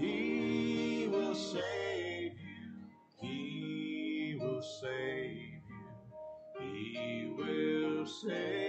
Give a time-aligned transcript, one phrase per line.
[0.00, 2.72] He will save you.
[3.20, 6.62] He will save you.
[6.62, 8.59] He will save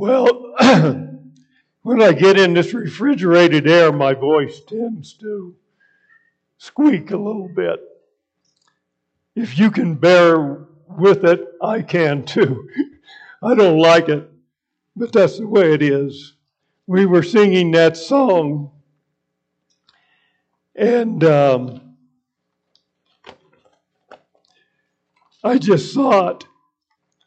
[0.00, 0.54] Well,
[1.82, 5.54] when I get in this refrigerated air, my voice tends to
[6.56, 7.80] squeak a little bit.
[9.36, 12.66] If you can bear with it, I can too.
[13.42, 14.26] I don't like it,
[14.96, 16.32] but that's the way it is.
[16.86, 18.70] We were singing that song,
[20.74, 21.96] and um,
[25.44, 26.46] I just thought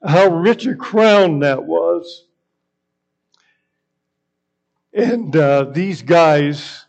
[0.03, 2.25] how rich a crown that was.
[4.93, 6.85] And uh, these guys,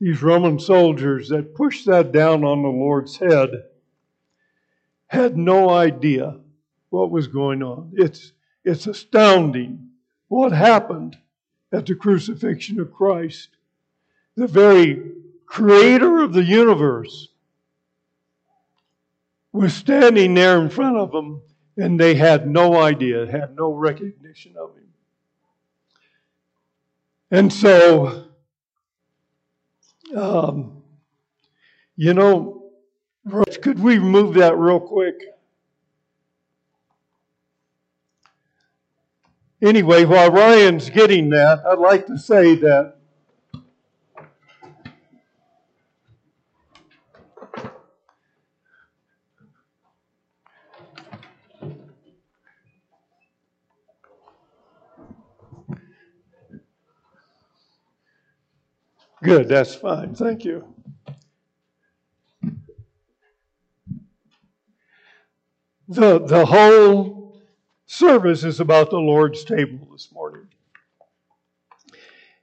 [0.00, 3.64] these Roman soldiers that pushed that down on the Lord's head,
[5.06, 6.40] had no idea
[6.90, 7.92] what was going on.
[7.94, 8.32] It's,
[8.64, 9.90] it's astounding
[10.28, 11.16] what happened
[11.72, 13.50] at the crucifixion of Christ.
[14.36, 15.12] The very
[15.46, 17.28] creator of the universe
[19.52, 21.40] was standing there in front of them,
[21.76, 24.83] and they had no idea, had no recognition of him.
[27.34, 28.26] And so,
[30.14, 30.84] um,
[31.96, 32.70] you know,
[33.60, 35.16] could we move that real quick?
[39.60, 42.93] Anyway, while Ryan's getting that, I'd like to say that
[59.24, 60.14] Good, that's fine.
[60.14, 60.68] Thank you.
[65.88, 67.40] The, the whole
[67.86, 70.46] service is about the Lord's table this morning.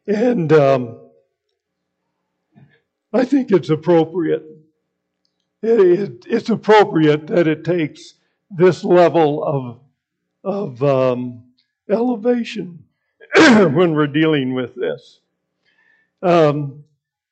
[0.08, 0.98] And um,
[3.14, 4.44] I think it's appropriate.
[5.62, 8.16] It, it, it's appropriate that it takes
[8.50, 9.80] this level of,
[10.44, 11.44] of um,
[11.88, 12.84] elevation
[13.36, 15.20] when we're dealing with this.
[16.22, 16.84] Um,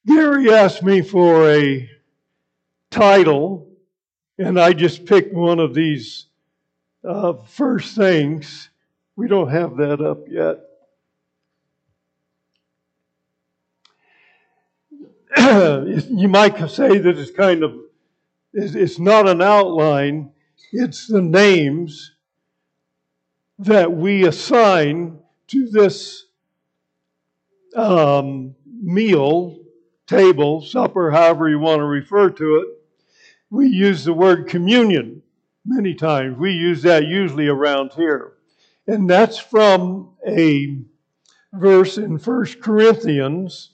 [0.06, 1.90] Gary asked me for a
[2.90, 3.68] title,
[4.38, 6.28] and I just picked one of these
[7.08, 8.70] uh, first things.
[9.16, 10.60] We don't have that up yet.
[16.10, 17.76] you might say that it's kind of
[18.52, 20.32] it's not an outline
[20.72, 22.14] it's the names
[23.58, 26.26] that we assign to this
[27.76, 29.60] um, meal,
[30.08, 32.68] table, supper, however you want to refer to it,
[33.50, 35.22] we use the word communion
[35.66, 36.38] many times.
[36.38, 38.34] We use that usually around here.
[38.88, 40.80] And that's from a
[41.54, 43.72] verse in 1 Corinthians.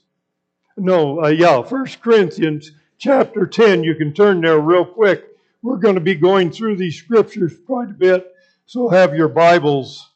[0.76, 3.84] No, uh, yeah, 1 Corinthians chapter 10.
[3.84, 5.24] You can turn there real quick.
[5.62, 8.32] We're going to be going through these scriptures quite a bit,
[8.66, 10.10] so have your Bibles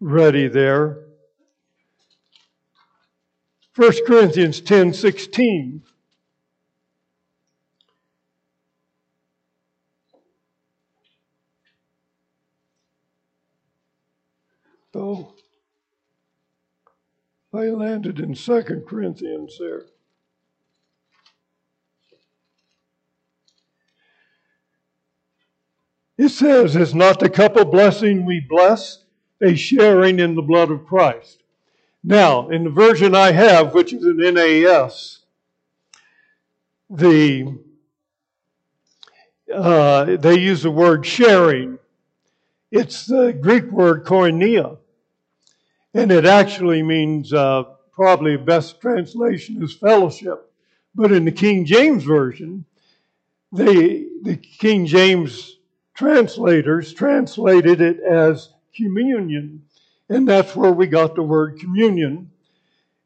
[0.00, 0.98] ready there.
[3.74, 5.82] 1 Corinthians 10 16.
[14.94, 15.34] Oh,
[17.54, 19.84] I landed in 2 Corinthians there.
[26.18, 29.04] It says, Is not the cup of blessing we bless
[29.40, 31.41] a sharing in the blood of Christ?
[32.04, 35.20] Now, in the version I have, which is an NAS,
[36.90, 37.58] the
[39.52, 41.78] uh, they use the word sharing.
[42.70, 44.78] It's the Greek word koinonia,
[45.94, 50.50] and it actually means uh, probably best translation is fellowship.
[50.94, 52.64] But in the King James version,
[53.52, 55.58] they the King James
[55.94, 59.62] translators translated it as communion.
[60.08, 62.30] And that's where we got the word communion.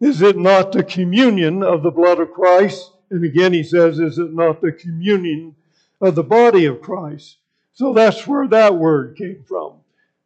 [0.01, 2.93] Is it not the communion of the blood of Christ?
[3.11, 5.55] And again, he says, is it not the communion
[6.01, 7.37] of the body of Christ?
[7.73, 9.75] So that's where that word came from.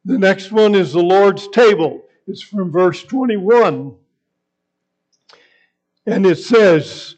[0.04, 2.02] The next one is the Lord's table.
[2.26, 3.94] It's from verse 21.
[6.06, 7.16] And it says,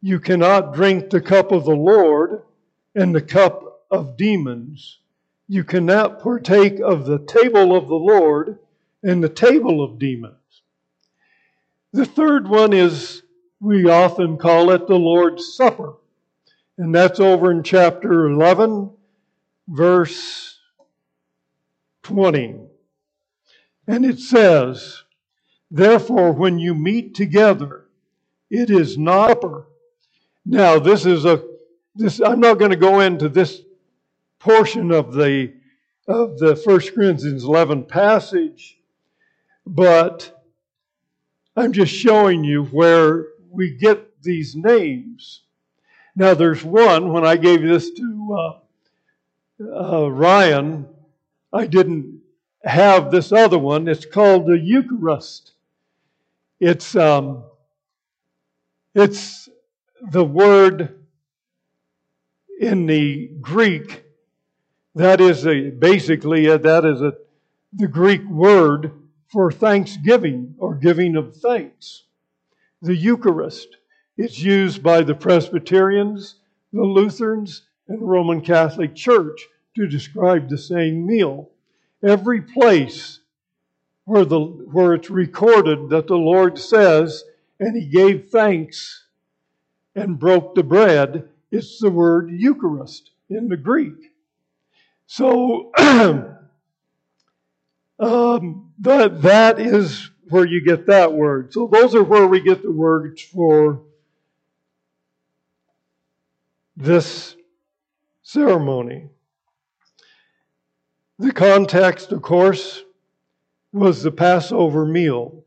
[0.00, 2.42] You cannot drink the cup of the Lord
[2.94, 4.98] and the cup of demons.
[5.46, 8.58] You cannot partake of the table of the Lord
[9.02, 10.62] and the table of demons.
[11.92, 13.22] The third one is,
[13.60, 15.94] we often call it the Lord's Supper.
[16.76, 18.90] And that's over in chapter 11,
[19.68, 20.58] verse
[22.02, 22.56] 20.
[23.86, 25.02] And it says,
[25.70, 27.86] Therefore, when you meet together,
[28.50, 29.66] it is not supper.
[30.46, 31.42] Now, this is a
[31.96, 33.62] this I'm not going to go into this
[34.44, 35.50] portion of the
[36.06, 38.78] of the 1 Corinthians 11 passage,
[39.66, 40.44] but
[41.56, 45.44] I'm just showing you where we get these names.
[46.14, 48.60] Now, there's one, when I gave this to
[49.62, 50.88] uh, uh, Ryan,
[51.50, 52.20] I didn't
[52.64, 53.88] have this other one.
[53.88, 55.52] It's called the Eucharist.
[56.60, 57.44] It's, um,
[58.94, 59.48] it's
[60.12, 61.02] the word
[62.60, 64.03] in the Greek
[64.94, 67.14] that is a, basically a, that is a,
[67.72, 68.92] the Greek word
[69.28, 72.04] for thanksgiving or giving of thanks.
[72.80, 73.76] The Eucharist.
[74.16, 76.36] is used by the Presbyterians,
[76.72, 81.50] the Lutherans, and the Roman Catholic Church to describe the same meal.
[82.02, 83.20] Every place
[84.04, 87.24] where, the, where it's recorded that the Lord says,
[87.58, 89.06] and he gave thanks
[89.96, 94.13] and broke the bread, it's the word Eucharist in the Greek.
[95.06, 95.72] So
[97.98, 101.52] um, that, that is where you get that word.
[101.52, 103.82] So those are where we get the words for
[106.76, 107.36] this
[108.22, 109.08] ceremony.
[111.18, 112.82] The context, of course,
[113.72, 115.44] was the Passover meal.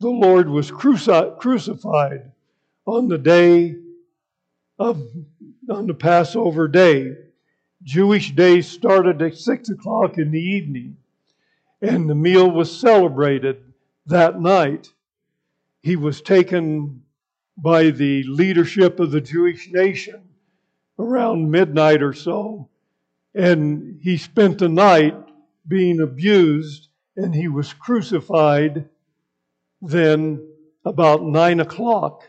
[0.00, 2.32] The Lord was cruci- crucified
[2.86, 3.76] on the day
[4.78, 5.02] of
[5.70, 7.12] on the Passover day.
[7.86, 10.96] Jewish days started at six o'clock in the evening,
[11.80, 13.62] and the meal was celebrated
[14.06, 14.92] that night.
[15.82, 17.04] He was taken
[17.56, 20.20] by the leadership of the Jewish nation
[20.98, 22.68] around midnight or so,
[23.36, 25.14] and he spent the night
[25.68, 28.88] being abused, and he was crucified
[29.80, 30.44] then
[30.84, 32.24] about nine o'clock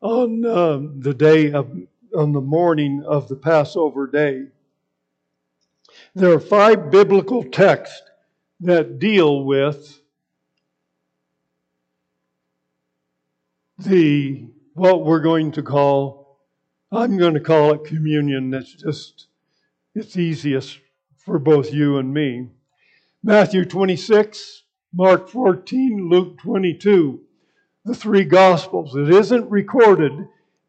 [0.00, 1.70] on uh, the day of
[2.16, 4.46] on the morning of the Passover day.
[6.14, 8.02] There are five biblical texts
[8.60, 10.00] that deal with
[13.78, 16.38] the what we're going to call
[16.92, 18.50] I'm going to call it communion.
[18.50, 19.28] That's just
[19.94, 20.78] it's easiest
[21.16, 22.48] for both you and me.
[23.22, 27.20] Matthew 26, Mark 14, Luke 22
[27.84, 28.94] the three Gospels.
[28.94, 30.12] It isn't recorded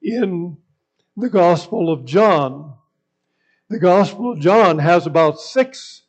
[0.02, 0.58] in
[1.18, 2.74] the Gospel of John.
[3.70, 6.04] The Gospel of John has about six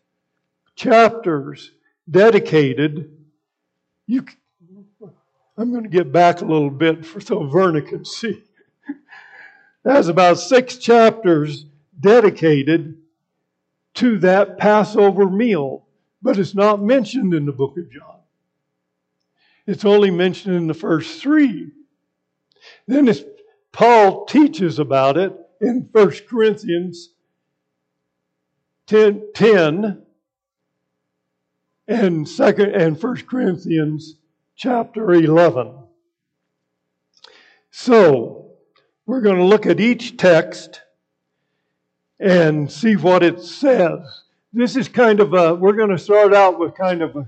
[0.75, 1.71] chapters
[2.11, 3.17] dedicated.
[4.07, 4.25] You,
[5.57, 8.43] I'm going to get back a little bit for so Verna can see.
[9.85, 11.67] Has about six chapters
[11.99, 12.99] dedicated
[13.95, 15.87] to that Passover meal,
[16.23, 18.21] but it's not mentioned in the book of John.
[19.67, 21.71] It's only mentioned in the first three.
[22.87, 23.09] Then
[23.73, 27.11] Paul teaches about it in 1 Corinthians
[28.87, 30.03] 10, 10
[31.89, 34.17] and second and 1 Corinthians
[34.55, 35.75] chapter 11.
[37.71, 38.51] So,
[39.07, 40.83] we're going to look at each text
[42.21, 44.01] and see what it says.
[44.53, 47.27] This is kind of a, we're going to start out with kind of a,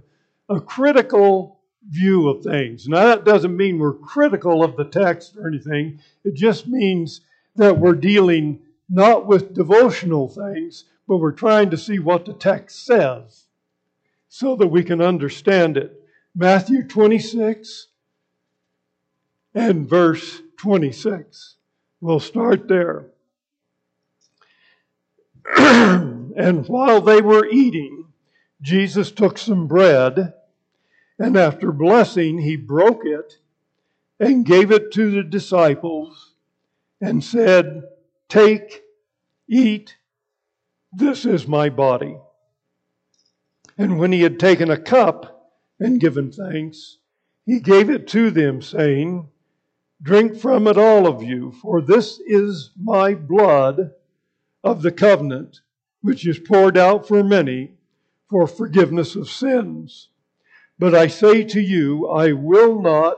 [0.48, 1.53] a critical
[1.88, 2.88] view of things.
[2.88, 7.20] Now, that doesn't mean we're critical of the text or anything, it just means
[7.56, 12.84] that we're dealing not with devotional things, but we're trying to see what the text
[12.84, 13.44] says
[14.28, 16.00] so that we can understand it.
[16.34, 17.88] Matthew 26
[19.54, 21.56] and verse 26.
[22.00, 23.06] We'll start there.
[25.56, 28.06] and while they were eating,
[28.60, 30.34] Jesus took some bread
[31.18, 33.38] and after blessing, he broke it
[34.18, 36.34] and gave it to the disciples
[37.00, 37.82] and said,
[38.28, 38.82] Take,
[39.48, 39.96] eat,
[40.92, 42.16] this is my body.
[43.76, 46.98] And when he had taken a cup and given thanks,
[47.44, 49.28] he gave it to them, saying,
[50.02, 53.92] Drink from it, all of you, for this is my blood
[54.62, 55.60] of the covenant,
[56.00, 57.72] which is poured out for many
[58.28, 60.08] for forgiveness of sins.
[60.78, 63.16] But I say to you, I will not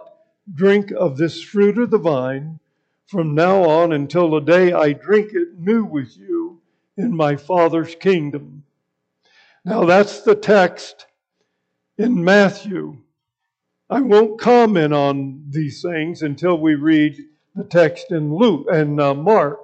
[0.52, 2.60] drink of this fruit of the vine
[3.06, 6.60] from now on until the day I drink it new with you
[6.96, 8.64] in my Father's kingdom.
[9.64, 11.06] Now that's the text
[11.98, 12.98] in Matthew.
[13.88, 17.16] I won't comment on these things until we read
[17.54, 19.60] the text in Luke and uh, Mark,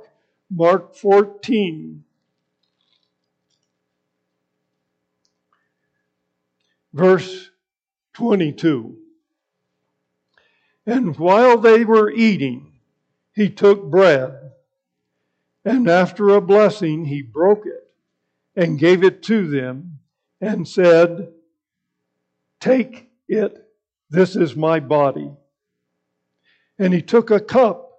[0.50, 2.04] Mark 14.
[6.92, 7.51] Verse
[8.14, 8.96] 22.
[10.86, 12.72] And while they were eating,
[13.34, 14.52] he took bread,
[15.64, 17.88] and after a blessing, he broke it
[18.54, 20.00] and gave it to them,
[20.40, 21.32] and said,
[22.60, 23.66] Take it,
[24.10, 25.32] this is my body.
[26.78, 27.90] And he took a cup,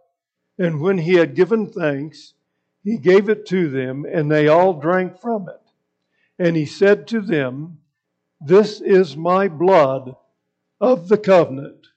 [0.59, 2.33] and when he had given thanks,
[2.83, 5.61] he gave it to them, and they all drank from it.
[6.37, 7.79] And he said to them,
[8.45, 10.17] This is my blood
[10.81, 11.87] of the covenant,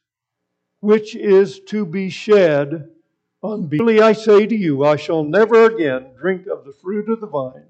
[0.78, 2.88] which is to be shed
[3.42, 7.20] on Truly I say to you, I shall never again drink of the fruit of
[7.20, 7.66] the vine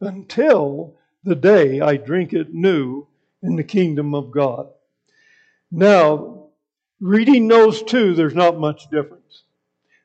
[0.00, 3.06] until the day I drink it new
[3.42, 4.68] in the kingdom of God.
[5.70, 6.46] Now,
[7.00, 9.44] reading those two, there's not much difference.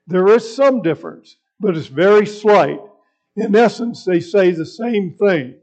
[0.06, 2.80] There is some difference, but it's very slight.
[3.36, 5.56] In essence, they say the same thing.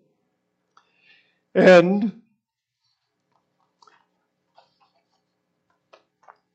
[1.54, 2.19] And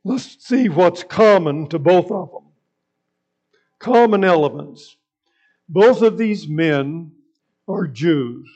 [0.05, 2.43] let's see what's common to both of them.
[3.79, 4.95] Common elements.
[5.67, 7.11] Both of these men
[7.67, 8.47] are Jews.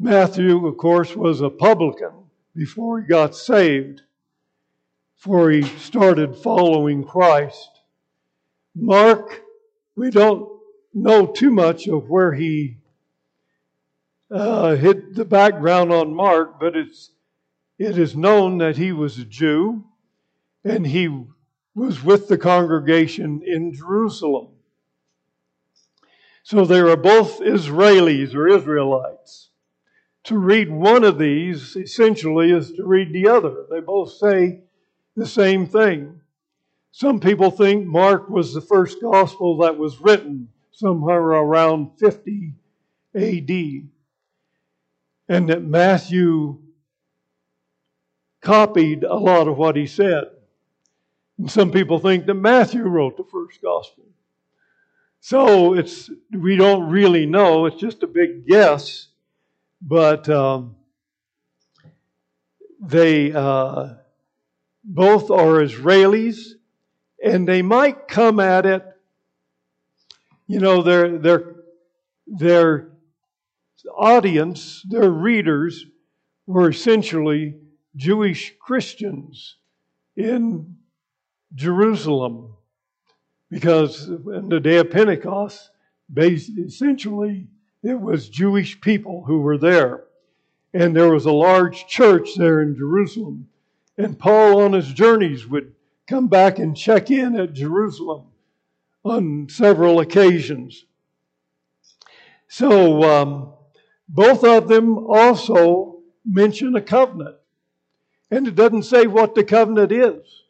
[0.00, 2.12] Matthew, of course, was a publican
[2.56, 4.00] before he got saved,
[5.16, 7.68] before he started following Christ.
[8.74, 9.42] Mark,
[9.94, 10.48] we don't
[10.94, 12.78] know too much of where he
[14.30, 17.10] uh, hit the background on Mark, but it's
[17.78, 19.84] it is known that he was a Jew
[20.64, 21.08] and he
[21.74, 24.48] was with the congregation in Jerusalem.
[26.42, 29.50] So they are both Israelis or Israelites.
[30.24, 33.66] To read one of these essentially is to read the other.
[33.70, 34.60] They both say
[35.16, 36.20] the same thing.
[36.92, 42.54] Some people think Mark was the first gospel that was written somewhere around 50
[43.14, 43.88] AD,
[45.28, 46.58] and that Matthew
[48.40, 50.24] copied a lot of what he said.
[51.46, 54.04] Some people think that Matthew wrote the first gospel.
[55.20, 57.66] So it's we don't really know.
[57.66, 59.08] It's just a big guess,
[59.80, 60.74] but um,
[62.80, 63.94] they uh,
[64.82, 66.54] both are Israelis,
[67.24, 68.84] and they might come at it.
[70.48, 71.54] You know, their their
[72.26, 72.88] their
[73.96, 75.86] audience, their readers,
[76.46, 77.54] were essentially
[77.94, 79.56] Jewish Christians
[80.16, 80.76] in
[81.54, 82.54] Jerusalem
[83.50, 85.70] because in the day of Pentecost,
[86.16, 87.46] essentially
[87.82, 90.04] it was Jewish people who were there.
[90.72, 93.48] And there was a large church there in Jerusalem.
[93.98, 95.74] And Paul, on his journeys, would
[96.06, 98.28] come back and check in at Jerusalem
[99.04, 100.86] on several occasions.
[102.48, 103.52] So, um,
[104.08, 107.36] both of them also mention a covenant.
[108.30, 110.41] And it doesn't say what the covenant is.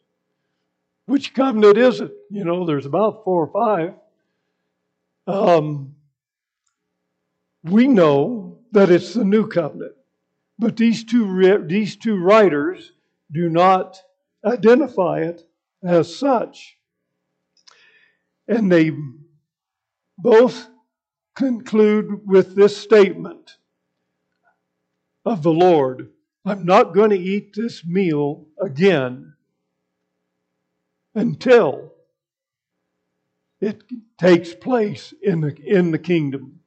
[1.05, 2.11] Which covenant is it?
[2.29, 3.93] You know, there's about four or five.
[5.27, 5.95] Um,
[7.63, 9.95] we know that it's the new covenant,
[10.57, 12.91] but these two these two writers
[13.31, 14.01] do not
[14.45, 15.47] identify it
[15.83, 16.77] as such,
[18.47, 18.91] and they
[20.17, 20.67] both
[21.35, 23.57] conclude with this statement
[25.25, 26.11] of the Lord:
[26.45, 29.32] "I'm not going to eat this meal again."
[31.15, 31.91] Until
[33.61, 33.83] it
[34.17, 36.59] takes place in the, in the kingdom.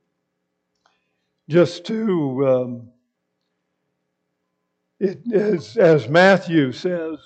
[1.48, 2.88] Just to, um,
[4.98, 7.18] it, as, Matthew says,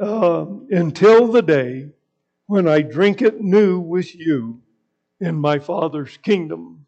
[0.00, 1.90] um, until the day
[2.46, 4.62] when I drink it new with you
[5.20, 6.86] in my Father's kingdom.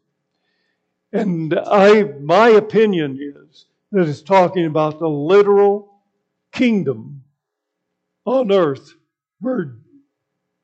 [1.13, 6.01] And I, my opinion is that it's talking about the literal
[6.51, 7.20] kingdom
[8.25, 8.93] on earth
[9.39, 9.75] where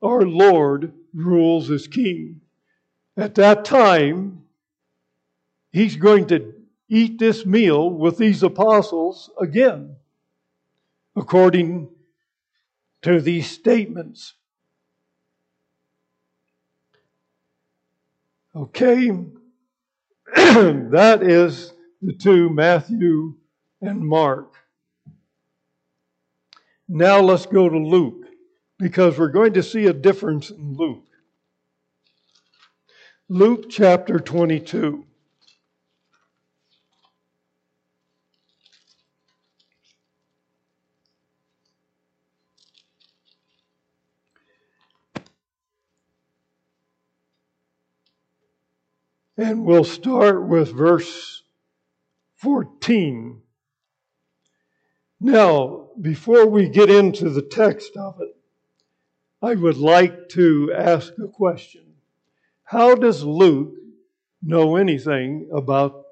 [0.02, 2.40] our Lord rules as king.
[3.16, 4.42] At that time,
[5.70, 6.54] he's going to
[6.88, 9.96] eat this meal with these apostles again,
[11.16, 11.88] according
[13.02, 14.34] to these statements.
[18.54, 19.10] Okay,
[20.34, 23.34] that is the two, Matthew
[23.80, 24.54] and Mark.
[26.88, 28.24] Now let's go to Luke
[28.78, 31.04] because we're going to see a difference in Luke.
[33.28, 35.04] Luke chapter 22.
[49.36, 51.42] And we'll start with verse
[52.36, 53.42] 14.
[55.20, 58.36] Now, before we get into the text of it,
[59.42, 61.82] I would like to ask a question.
[62.64, 63.74] How does Luke
[64.42, 66.04] know anything about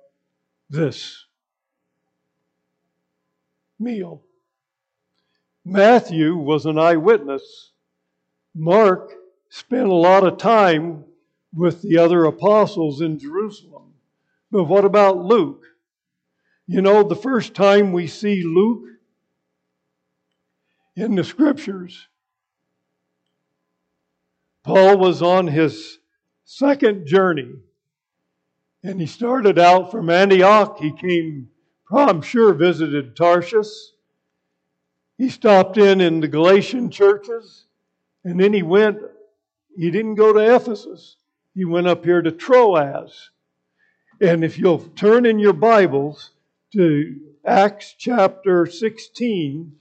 [0.68, 1.24] this
[3.78, 4.22] meal?
[5.64, 7.72] Matthew was an eyewitness.
[8.54, 9.12] Mark
[9.48, 11.04] spent a lot of time
[11.54, 13.94] with the other apostles in Jerusalem.
[14.50, 15.64] But what about Luke?
[16.66, 18.95] You know, the first time we see Luke
[20.96, 22.08] in the scriptures,
[24.64, 25.98] Paul was on his
[26.44, 27.54] second journey.
[28.82, 30.78] And he started out from Antioch.
[30.80, 31.48] He came,
[31.92, 33.92] I'm sure, visited Tarsus.
[35.18, 37.66] He stopped in in the Galatian churches.
[38.24, 38.98] And then he went,
[39.76, 41.16] he didn't go to Ephesus
[41.56, 43.30] he went up here to Troas.
[44.20, 46.32] And if you'll turn in your Bibles
[46.74, 49.72] to Acts chapter 16,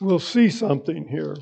[0.00, 1.36] we'll see something here.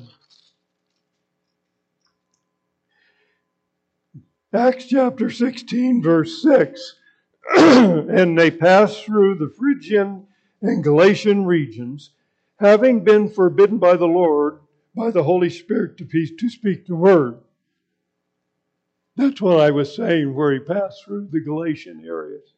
[4.53, 6.95] Acts chapter 16, verse 6.
[7.57, 10.27] and they passed through the Phrygian
[10.61, 12.11] and Galatian regions,
[12.59, 14.59] having been forbidden by the Lord,
[14.95, 17.39] by the Holy Spirit, to, to speak the word.
[19.15, 22.52] That's what I was saying where he passed through the Galatian areas.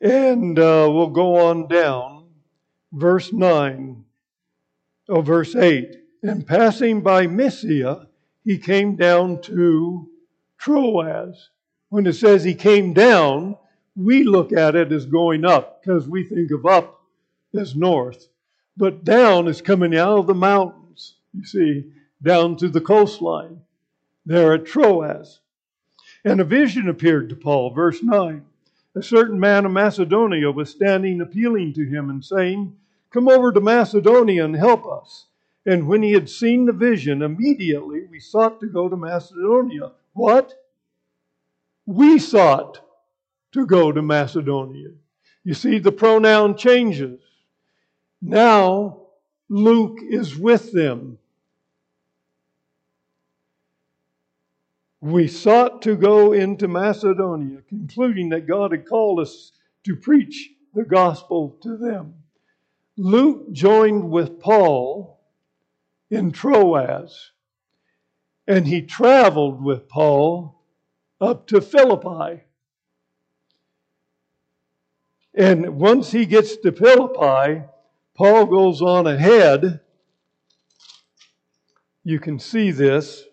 [0.00, 2.26] And uh, we'll go on down,
[2.92, 4.04] verse 9,
[5.08, 5.96] or verse 8.
[6.22, 8.08] And passing by Mysia,
[8.44, 10.08] he came down to
[10.58, 11.50] Troas.
[11.88, 13.56] When it says he came down,
[13.94, 17.00] we look at it as going up because we think of up
[17.58, 18.28] as north.
[18.76, 21.90] But down is coming out of the mountains, you see
[22.22, 23.62] down to the coastline
[24.26, 25.40] there at Troas.
[26.24, 28.44] And a vision appeared to Paul, verse 9.
[28.96, 32.74] A certain man of Macedonia was standing appealing to him and saying,
[33.10, 35.26] Come over to Macedonia and help us.
[35.66, 39.92] And when he had seen the vision, immediately we sought to go to Macedonia.
[40.14, 40.54] What?
[41.84, 42.80] We sought
[43.52, 44.88] to go to Macedonia.
[45.44, 47.20] You see, the pronoun changes.
[48.22, 49.02] Now
[49.50, 51.18] Luke is with them.
[55.12, 59.52] We sought to go into Macedonia, concluding that God had called us
[59.84, 62.14] to preach the gospel to them.
[62.96, 65.20] Luke joined with Paul
[66.10, 67.32] in Troas,
[68.48, 70.62] and he traveled with Paul
[71.20, 72.42] up to Philippi.
[75.34, 77.62] And once he gets to Philippi,
[78.16, 79.80] Paul goes on ahead.
[82.02, 83.25] You can see this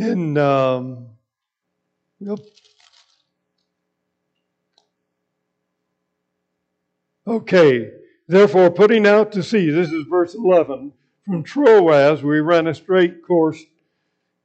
[0.00, 1.06] in um,
[2.20, 2.38] yep.
[7.26, 7.90] okay
[8.26, 10.92] therefore putting out to sea this is verse 11
[11.26, 13.62] from troas we ran a straight course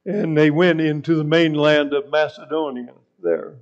[0.06, 3.56] and they went into the mainland of macedonia there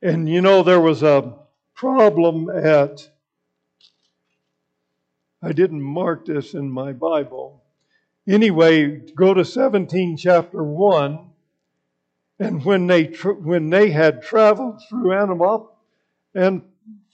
[0.00, 1.34] and you know there was a
[1.74, 3.10] problem at
[5.42, 7.64] i didn't mark this in my bible
[8.28, 11.30] Anyway, go to 17 chapter 1.
[12.38, 15.72] And when they, tra- when they had traveled through Antioch
[16.34, 16.62] and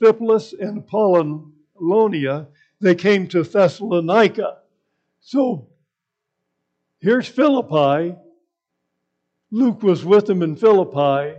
[0.01, 2.49] Amphipolis and Apollonia,
[2.81, 4.59] they came to Thessalonica.
[5.21, 5.69] So
[7.01, 8.17] here's Philippi.
[9.51, 11.39] Luke was with them in Philippi,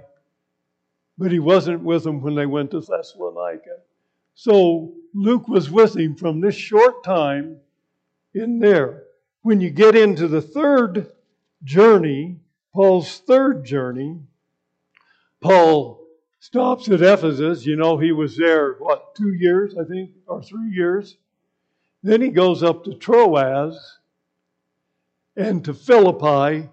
[1.18, 3.78] but he wasn't with them when they went to Thessalonica.
[4.36, 7.58] So Luke was with him from this short time
[8.36, 9.04] in there
[9.44, 11.12] when you get into the third
[11.64, 12.40] journey,
[12.74, 14.20] Paul's third journey,
[15.42, 16.02] Paul
[16.40, 17.66] stops at Ephesus.
[17.66, 21.18] You know, he was there, what, two years, I think, or three years.
[22.02, 24.00] Then he goes up to Troas
[25.36, 26.70] and to Philippi,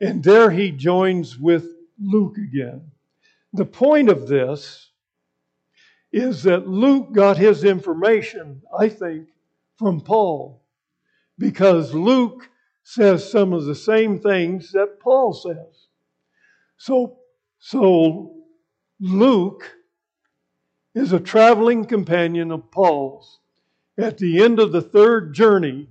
[0.00, 1.66] and there he joins with
[2.00, 2.90] Luke again.
[3.52, 4.90] The point of this
[6.12, 9.28] is that Luke got his information, I think,
[9.78, 10.63] from Paul
[11.38, 12.48] because Luke
[12.82, 15.88] says some of the same things that Paul says.
[16.76, 17.18] So
[17.58, 18.34] So
[19.00, 19.76] Luke
[20.94, 23.40] is a traveling companion of Paul's.
[23.96, 25.88] At the end of the third journey,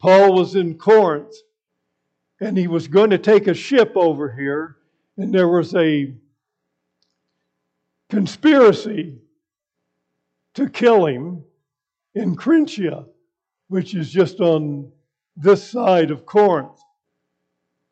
[0.00, 1.34] Paul was in Corinth
[2.40, 4.76] and he was going to take a ship over here,
[5.16, 6.12] and there was a
[8.10, 9.18] conspiracy
[10.54, 11.44] to kill him
[12.14, 13.06] in Cenchrea,
[13.68, 14.90] which is just on
[15.36, 16.78] this side of Corinth,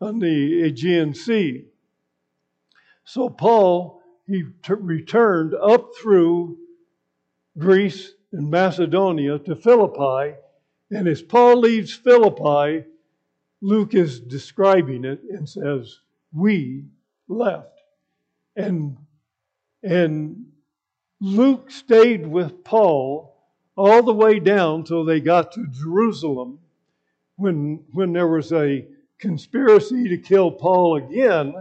[0.00, 1.64] on the Aegean Sea.
[3.04, 6.58] So Paul, he t- returned up through
[7.58, 10.36] Greece and Macedonia to Philippi.
[10.90, 12.86] And as Paul leaves Philippi,
[13.60, 15.98] Luke is describing it and says,
[16.32, 16.84] We
[17.28, 17.80] left.
[18.56, 18.96] And,
[19.82, 20.46] and
[21.20, 23.31] Luke stayed with Paul
[23.76, 26.58] all the way down till they got to Jerusalem
[27.36, 28.86] when, when there was a
[29.18, 31.54] conspiracy to kill Paul again.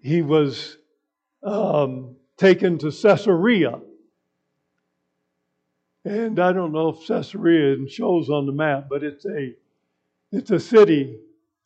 [0.00, 0.78] He was
[1.42, 3.80] um, taken to Caesarea.
[6.04, 9.54] And I don't know if Caesarea shows on the map, but it's a
[10.32, 11.20] it's a city,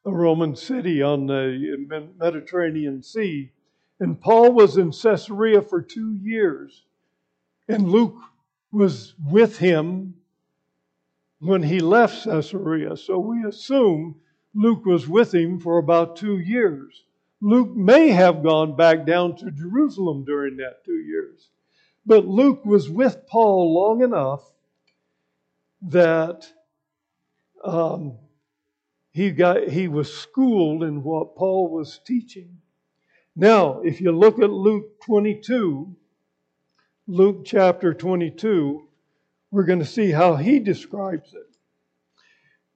[0.05, 3.53] a Roman city on the Mediterranean Sea.
[4.01, 6.83] And Paul was in Caesarea for two years.
[7.69, 8.19] And Luke
[8.71, 10.15] was with him
[11.41, 12.97] when he left Caesarea.
[12.97, 14.17] So we assume
[14.55, 17.05] Luke was with him for about two years.
[17.41, 21.49] Luke may have gone back down to Jerusalem during that two years.
[22.07, 24.43] But Luke was with Paul long enough
[25.83, 26.47] that
[27.65, 28.17] um,
[29.11, 32.59] he got he was schooled in what Paul was teaching.
[33.35, 35.95] Now, if you look at Luke 22,
[37.09, 38.83] Luke chapter 22,
[39.53, 41.57] we're going to see how he describes it.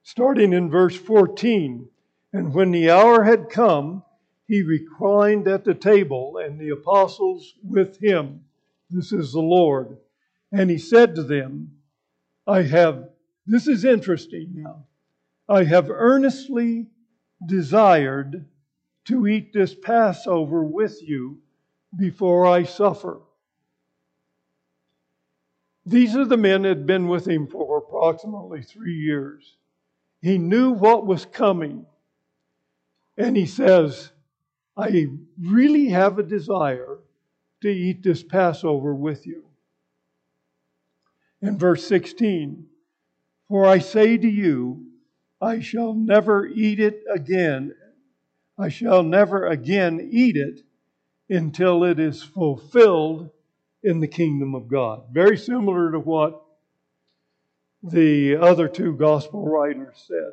[0.04, 1.88] Starting in verse 14,
[2.32, 4.04] and when the hour had come,
[4.46, 8.44] he reclined at the table, and the apostles with him.
[8.88, 9.98] This is the Lord.
[10.52, 11.72] And he said to them,
[12.46, 13.08] I have,
[13.46, 14.86] this is interesting now.
[15.48, 16.86] I have earnestly
[17.44, 18.46] desired
[19.06, 21.38] to eat this Passover with you
[21.98, 23.22] before I suffer.
[25.86, 29.56] These are the men that had been with him for approximately three years.
[30.20, 31.86] He knew what was coming.
[33.16, 34.12] And he says,
[34.76, 35.06] I
[35.40, 36.98] really have a desire
[37.62, 39.44] to eat this Passover with you.
[41.42, 42.66] In verse 16,
[43.48, 44.86] for I say to you,
[45.40, 47.74] I shall never eat it again.
[48.58, 50.62] I shall never again eat it
[51.30, 53.30] until it is fulfilled
[53.82, 55.04] in the kingdom of God.
[55.12, 56.42] Very similar to what
[57.82, 60.32] the other two gospel writers said.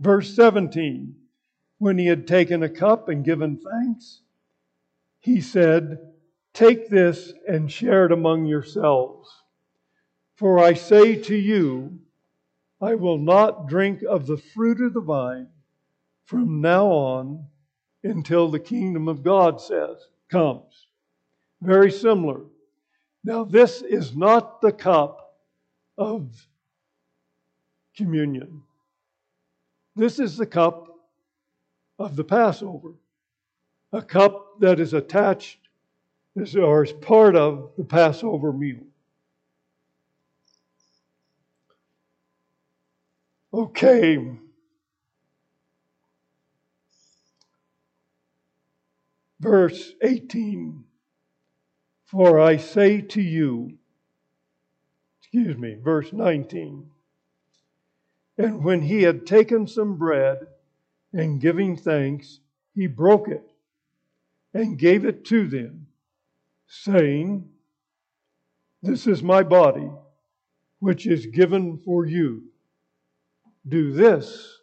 [0.00, 1.14] Verse 17
[1.78, 4.22] When he had taken a cup and given thanks,
[5.20, 5.98] he said,
[6.52, 9.30] Take this and share it among yourselves.
[10.34, 12.00] For I say to you,
[12.80, 15.48] I will not drink of the fruit of the vine
[16.24, 17.46] from now on
[18.04, 19.96] until the kingdom of God says
[20.28, 20.87] comes.
[21.60, 22.42] Very similar.
[23.24, 25.36] Now this is not the cup
[25.96, 26.46] of
[27.96, 28.62] communion.
[29.96, 30.88] This is the cup
[31.98, 32.94] of the Passover.
[33.92, 35.58] A cup that is attached
[36.56, 38.84] or is part of the Passover meal.
[43.52, 44.18] Okay.
[49.40, 50.84] Verse 18
[52.10, 53.76] For I say to you,
[55.20, 56.88] excuse me, verse 19.
[58.38, 60.38] And when he had taken some bread
[61.12, 62.40] and giving thanks,
[62.74, 63.44] he broke it
[64.54, 65.88] and gave it to them,
[66.66, 67.46] saying,
[68.82, 69.90] This is my body,
[70.78, 72.44] which is given for you.
[73.68, 74.60] Do this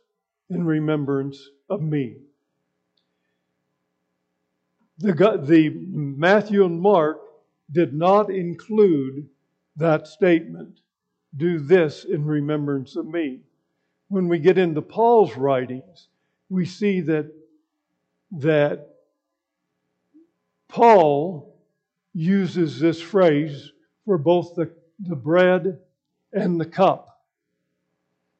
[0.49, 2.17] in remembrance of me.
[4.97, 5.13] The,
[5.45, 7.19] the Matthew and Mark
[7.71, 9.27] did not include
[9.75, 10.79] that statement.
[11.35, 13.41] Do this in remembrance of me.
[14.07, 16.07] When we get into Paul's writings,
[16.49, 17.31] we see that,
[18.31, 18.87] that
[20.67, 21.55] Paul
[22.13, 23.71] uses this phrase
[24.05, 25.79] for both the, the bread
[26.31, 27.23] and the cup.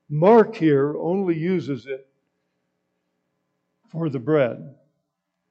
[0.09, 2.07] Mark here only uses it
[3.89, 4.75] for the bread.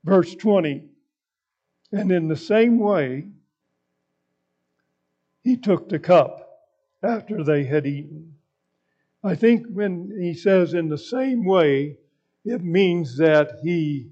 [0.05, 0.85] Verse 20
[1.93, 3.27] And in the same way,
[5.45, 6.63] he took the cup
[7.03, 8.35] after they had eaten.
[9.23, 11.99] I think when he says in the same way,
[12.45, 14.09] it means that he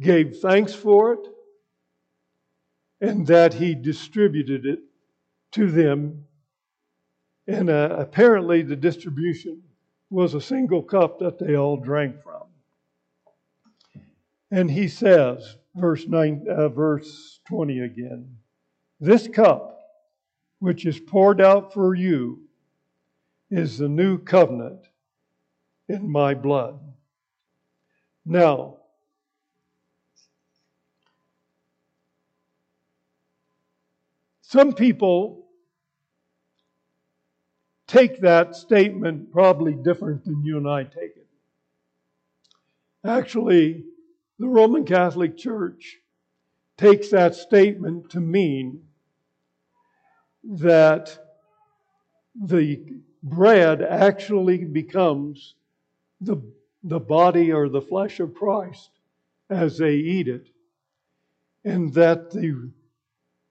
[0.00, 1.28] gave thanks for it,
[3.00, 4.80] and that he distributed it
[5.52, 6.24] to them.
[7.46, 9.62] And uh, apparently, the distribution
[10.10, 12.42] was a single cup that they all drank from.
[14.50, 18.36] And he says, verse, nine, uh, verse 20 again,
[19.00, 19.73] this cup
[20.58, 22.40] which is poured out for you
[23.50, 24.80] is the new covenant
[25.88, 26.80] in my blood.
[28.24, 28.78] Now,
[34.40, 35.46] some people
[37.86, 41.28] take that statement probably different than you and I take it.
[43.04, 43.84] Actually,
[44.38, 45.98] the Roman Catholic Church
[46.78, 48.82] takes that statement to mean
[50.44, 51.18] that
[52.34, 52.84] the
[53.22, 55.54] bread actually becomes
[56.20, 56.36] the,
[56.82, 58.90] the body or the flesh of Christ
[59.50, 60.48] as they eat it,
[61.64, 62.70] and that the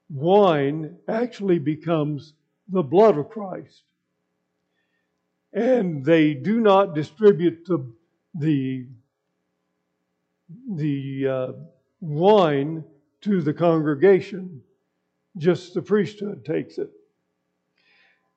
[0.09, 2.33] wine actually becomes
[2.67, 3.83] the blood of Christ.
[5.53, 7.85] And they do not distribute the,
[8.35, 8.87] the,
[10.75, 11.51] the uh,
[12.01, 12.83] wine
[13.21, 14.61] to the congregation,
[15.37, 16.91] just the priesthood takes it.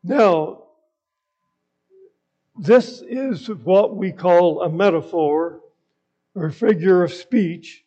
[0.02, 0.62] Now,
[2.58, 5.60] this is what we call a metaphor
[6.34, 7.84] or figure of speech.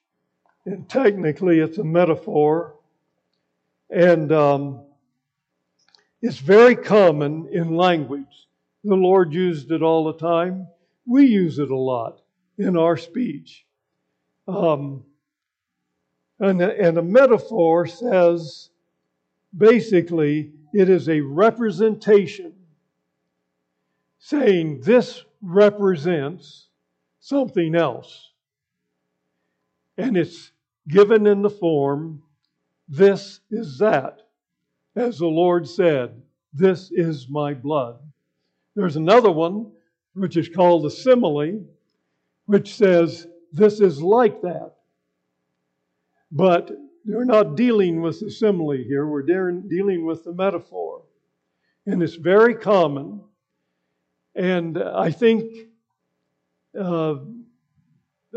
[0.66, 2.76] And technically, it's a metaphor.
[3.90, 4.82] And um,
[6.22, 8.48] it's very common in language.
[8.84, 10.68] The Lord used it all the time.
[11.06, 12.22] We use it a lot
[12.58, 13.66] in our speech.
[14.48, 15.04] Um,
[16.40, 18.69] and, and a metaphor says
[19.58, 22.54] basically it is a representation
[24.20, 26.68] saying this represents
[27.20, 28.32] something else.
[29.98, 30.52] And it's
[30.88, 32.22] given in the form,
[32.88, 34.22] this is that.
[34.96, 36.22] As the Lord said,
[36.54, 37.98] this is my blood.
[38.76, 39.72] There's another one,
[40.14, 41.64] which is called a simile,
[42.46, 44.74] which says, this is like that.
[46.32, 46.72] But
[47.06, 51.04] we're not dealing with the simile here, we're dealing with the metaphor.
[51.86, 53.22] And it's very common.
[54.36, 55.68] And I think
[56.80, 57.16] uh,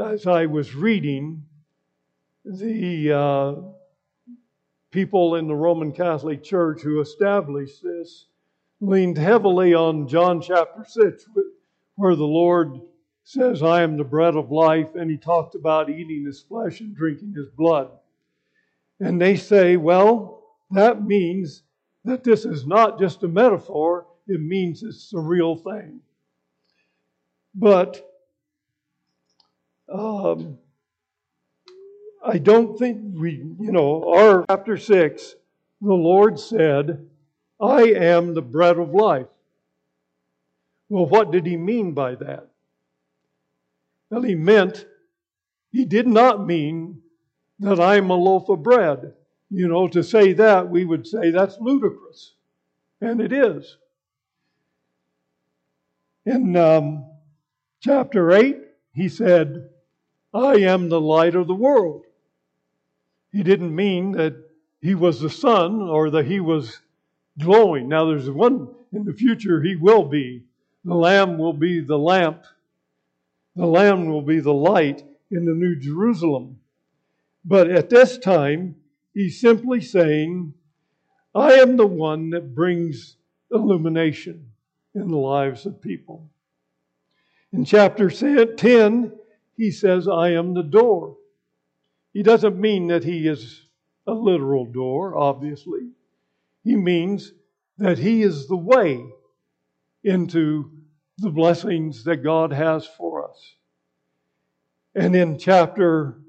[0.00, 1.44] as I was reading,
[2.44, 3.54] the uh,
[4.90, 8.26] people in the Roman Catholic Church who established this
[8.80, 11.26] leaned heavily on John chapter 6,
[11.96, 12.80] where the Lord
[13.24, 16.96] says, I am the bread of life, and he talked about eating his flesh and
[16.96, 17.90] drinking his blood.
[19.02, 21.64] And they say, well, that means
[22.04, 25.98] that this is not just a metaphor, it means it's a real thing.
[27.52, 28.08] But
[29.92, 30.56] um,
[32.24, 35.34] I don't think we, you know, our chapter 6,
[35.80, 37.04] the Lord said,
[37.60, 39.26] I am the bread of life.
[40.88, 42.50] Well, what did he mean by that?
[44.10, 44.86] Well, he meant,
[45.72, 47.01] he did not mean
[47.62, 49.14] that I'm a loaf of bread.
[49.50, 52.34] You know, to say that, we would say that's ludicrous.
[53.00, 53.76] And it is.
[56.24, 57.04] In um,
[57.80, 58.58] chapter 8,
[58.94, 59.68] he said,
[60.32, 62.04] I am the light of the world.
[63.32, 64.34] He didn't mean that
[64.80, 66.80] he was the sun or that he was
[67.38, 67.88] glowing.
[67.88, 70.44] Now, there's one in the future, he will be.
[70.84, 72.44] The Lamb will be the lamp
[73.54, 76.58] the Lamb will be the light in the New Jerusalem.
[77.44, 78.76] But at this time,
[79.14, 80.54] he's simply saying,
[81.34, 83.16] I am the one that brings
[83.50, 84.50] illumination
[84.94, 86.30] in the lives of people.
[87.52, 89.12] In chapter 10,
[89.56, 91.16] he says, I am the door.
[92.12, 93.66] He doesn't mean that he is
[94.06, 95.90] a literal door, obviously.
[96.64, 97.32] He means
[97.78, 99.04] that he is the way
[100.04, 100.70] into
[101.18, 103.56] the blessings that God has for us.
[104.94, 106.21] And in chapter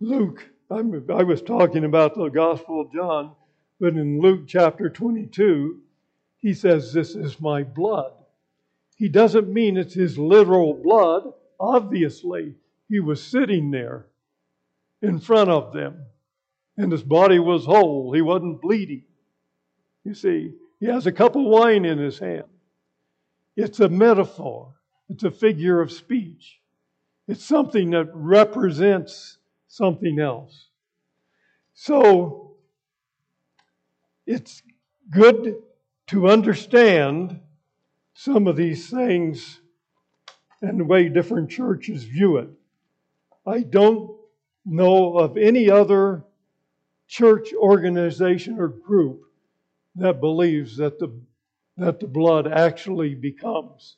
[0.00, 3.32] Luke, I'm, i was talking about the Gospel of John,
[3.80, 5.80] but in Luke chapter 22,
[6.36, 8.12] he says, This is my blood.
[8.96, 11.32] He doesn't mean it's his literal blood.
[11.58, 12.54] Obviously,
[12.88, 14.06] he was sitting there
[15.02, 16.04] in front of them,
[16.76, 18.12] and his body was whole.
[18.12, 19.04] He wasn't bleeding.
[20.04, 22.44] You see, he has a cup of wine in his hand.
[23.56, 24.74] It's a metaphor,
[25.08, 26.60] it's a figure of speech,
[27.26, 29.37] it's something that represents
[29.68, 30.68] something else.
[31.74, 32.56] So,
[34.26, 34.62] it's
[35.10, 35.56] good
[36.08, 37.40] to understand
[38.14, 39.60] some of these things
[40.60, 42.48] and the way different churches view it.
[43.46, 44.10] I don't
[44.66, 46.24] know of any other
[47.06, 49.22] church organization or group
[49.94, 51.18] that believes that the,
[51.76, 53.96] that the blood actually becomes,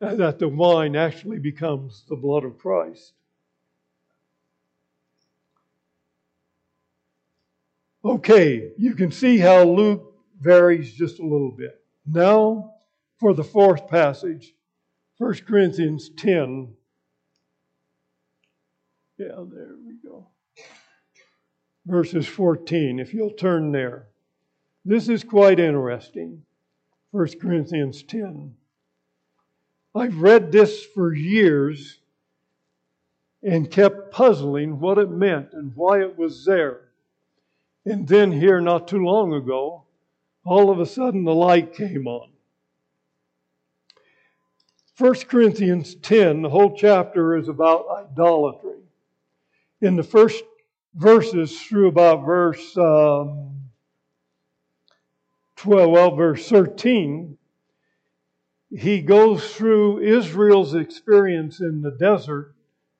[0.00, 3.12] that the wine actually becomes the blood of Christ.
[8.08, 11.78] Okay, you can see how Luke varies just a little bit.
[12.06, 12.72] Now,
[13.20, 14.54] for the fourth passage,
[15.18, 16.72] 1 Corinthians 10.
[19.18, 20.26] Yeah, there we go.
[21.84, 24.06] Verses 14, if you'll turn there.
[24.86, 26.44] This is quite interesting.
[27.10, 28.54] 1 Corinthians 10.
[29.94, 31.98] I've read this for years
[33.42, 36.87] and kept puzzling what it meant and why it was there.
[37.88, 39.84] And then, here not too long ago,
[40.44, 42.28] all of a sudden the light came on.
[44.98, 48.80] 1 Corinthians 10, the whole chapter is about idolatry.
[49.80, 50.44] In the first
[50.96, 53.70] verses through about verse um,
[55.56, 57.38] 12, well, verse 13,
[58.76, 62.54] he goes through Israel's experience in the desert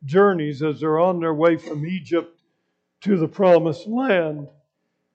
[0.07, 2.41] journeys as they're on their way from Egypt
[3.03, 4.49] to the promised land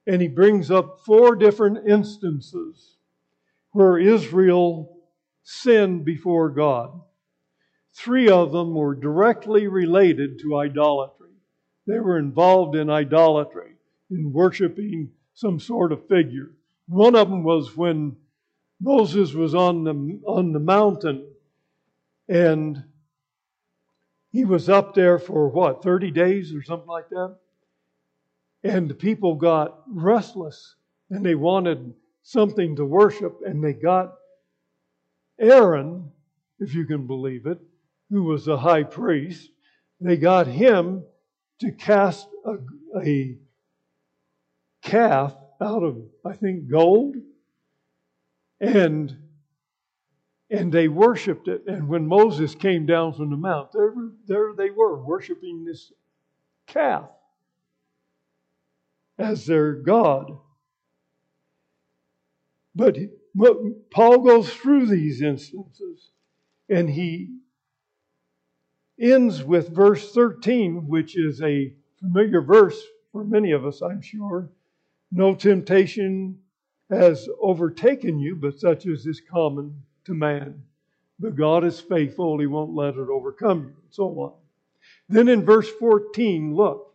[0.05, 2.97] and he brings up four different instances
[3.71, 4.97] where Israel
[5.43, 7.01] sinned before God.
[7.93, 11.29] Three of them were directly related to idolatry.
[11.85, 13.75] They were involved in idolatry,
[14.09, 16.51] in worshiping some sort of figure.
[16.87, 18.15] One of them was when
[18.81, 21.27] Moses was on the, on the mountain
[22.27, 22.83] and
[24.31, 27.37] he was up there for what, 30 days or something like that?
[28.63, 30.75] And people got restless
[31.09, 34.15] and they wanted something to worship, and they got
[35.39, 36.11] Aaron,
[36.59, 37.59] if you can believe it,
[38.09, 39.51] who was the high priest,
[39.99, 41.03] they got him
[41.59, 42.55] to cast a,
[42.99, 43.37] a
[44.81, 47.15] calf out of, I think, gold.
[48.59, 49.17] And
[50.49, 51.63] and they worshipped it.
[51.67, 53.93] And when Moses came down from the mount, there,
[54.27, 55.91] there they were worshiping this
[56.67, 57.09] calf
[59.17, 60.37] as their God.
[62.75, 62.97] But
[63.91, 66.11] Paul goes through these instances
[66.69, 67.37] and he
[68.99, 74.49] ends with verse 13, which is a familiar verse for many of us, I'm sure.
[75.11, 76.39] No temptation
[76.89, 80.63] has overtaken you, but such as is common to man.
[81.19, 84.33] But God is faithful, He won't let it overcome you, and so on.
[85.07, 86.93] Then in verse 14, look,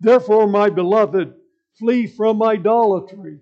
[0.00, 1.34] therefore, my beloved,
[1.80, 3.38] Flee from idolatry.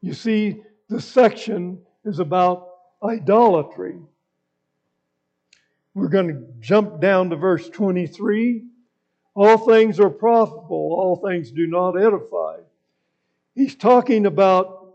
[0.00, 2.68] You see, the section is about
[3.04, 3.98] idolatry.
[5.92, 8.64] We're going to jump down to verse 23.
[9.34, 12.56] All things are profitable, all things do not edify.
[13.54, 14.94] He's talking about,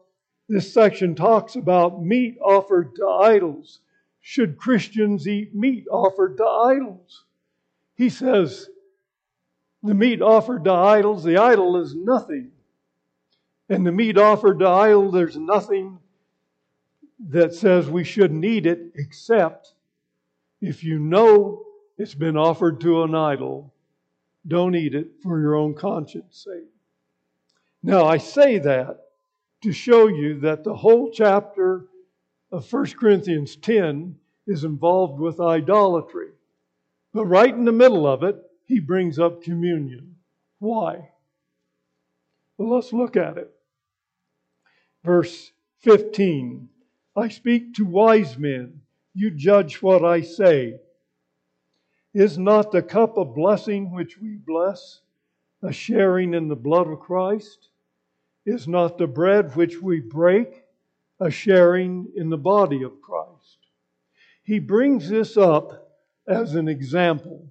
[0.50, 3.82] this section talks about meat offered to idols.
[4.22, 7.26] Should Christians eat meat offered to idols?
[7.94, 8.71] He says,
[9.84, 12.52] the meat offered to idols, the idol is nothing.
[13.70, 16.00] And the meat offered to idol, there's nothing
[17.30, 19.74] that says we shouldn't eat it except
[20.62, 21.64] if you know
[21.98, 23.74] it's been offered to an idol,
[24.48, 26.70] don't eat it for your own conscience sake.
[27.84, 29.00] Now, I say that
[29.64, 31.86] to show you that the whole chapter
[32.52, 34.16] of 1 Corinthians 10
[34.48, 36.30] is involved with idolatry.
[37.14, 38.36] But right in the middle of it,
[38.72, 40.16] he brings up communion.
[40.60, 41.10] Why?
[42.58, 43.52] Well, let's look at it.
[45.04, 46.70] Verse 15
[47.18, 48.80] I speak to wise men,
[49.14, 50.80] you judge what I say.
[52.14, 55.02] Is not the cup of blessing which we bless
[55.62, 57.68] a sharing in the blood of Christ?
[58.46, 60.64] Is not the bread which we break
[61.20, 63.58] a sharing in the body of Christ?
[64.44, 65.92] He brings this up
[66.26, 67.50] as an example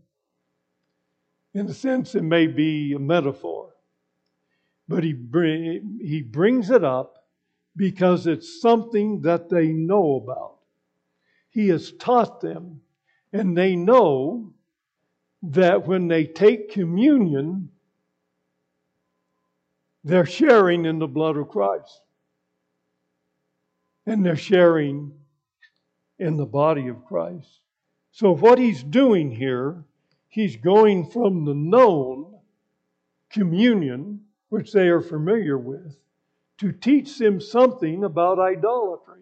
[1.54, 3.74] in a sense, it may be a metaphor,
[4.86, 7.24] but he, bring, he brings it up
[7.76, 10.58] because it's something that they know about.
[11.50, 12.80] He has taught them,
[13.32, 14.52] and they know
[15.42, 17.70] that when they take communion,
[20.04, 22.02] they're sharing in the blood of Christ.
[24.06, 25.12] And they're sharing
[26.18, 27.60] in the body of Christ.
[28.12, 29.84] So, what he's doing here
[30.30, 32.34] he's going from the known
[33.30, 35.96] communion, which they are familiar with,
[36.58, 39.20] to teach them something about idolatry.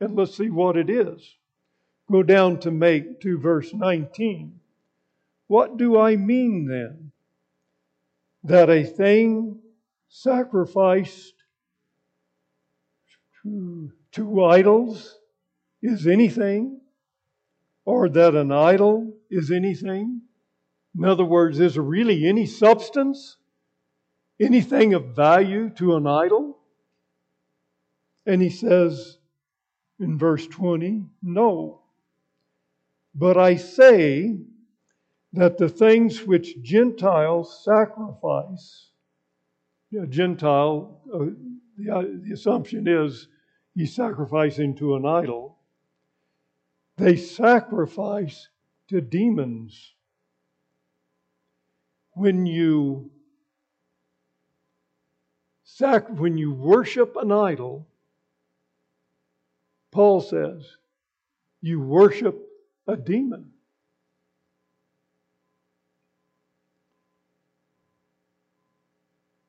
[0.00, 1.36] And let's see what it is.
[2.10, 4.58] go down to make to verse 19.
[5.46, 7.12] What do I mean then?
[8.44, 9.60] That a thing
[10.08, 11.34] sacrificed
[13.42, 15.18] to, to idols
[15.82, 16.80] is anything?
[17.84, 20.20] Or that an idol is anything?
[20.94, 23.38] In other words, is there really any substance?
[24.38, 26.58] Anything of value to an idol?
[28.26, 29.18] And he says
[29.98, 31.80] in verse 20, No.
[33.14, 34.36] But I say
[35.32, 38.90] that the things which Gentiles sacrifice,
[39.98, 41.18] a Gentile, uh,
[41.78, 43.28] the, uh, the assumption is
[43.74, 45.58] he's sacrificing to an idol,
[46.98, 48.48] they sacrifice
[48.92, 49.94] to demons.
[52.12, 53.10] When you
[55.64, 57.88] sac- when you worship an idol,
[59.92, 60.76] Paul says,
[61.62, 62.38] you worship
[62.86, 63.50] a demon.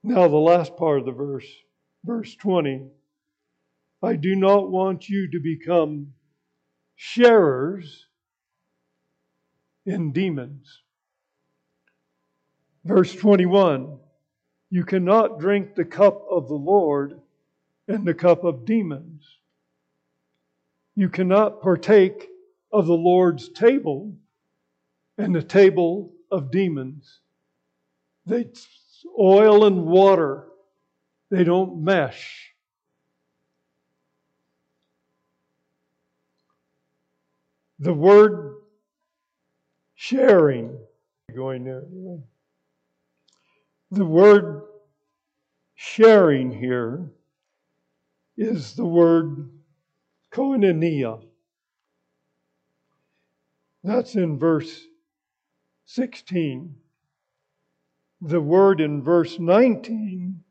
[0.04, 1.48] Now, the last part of the verse,
[2.06, 2.88] verse 20
[4.02, 6.14] I do not want you to become
[6.96, 8.06] sharers
[9.86, 10.82] in demons.
[12.86, 13.98] Verse 21
[14.70, 17.20] You cannot drink the cup of the Lord
[17.88, 19.24] and the cup of demons.
[20.96, 22.30] You cannot partake
[22.72, 24.16] of the Lord's table
[25.18, 27.20] and the table of demons.
[28.26, 28.48] They
[29.20, 30.48] oil and water,
[31.30, 32.54] they don't mesh.
[37.80, 38.63] The word
[40.04, 40.78] sharing,
[41.34, 41.86] going there.
[43.90, 44.64] The word
[45.76, 47.10] sharing here
[48.36, 49.50] is the word
[50.34, 51.24] koinonia.
[53.82, 54.88] That's in verse
[55.86, 56.76] 16
[58.20, 60.44] the word in verse 19